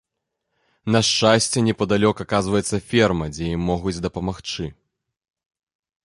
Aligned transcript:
На 0.93 0.99
шчасце, 1.09 1.57
непадалёк 1.67 2.23
аказваецца 2.25 2.79
ферма, 2.93 3.25
дзе 3.35 3.45
ім 3.57 3.61
могуць 3.73 3.97
дапамагчы. 4.07 4.65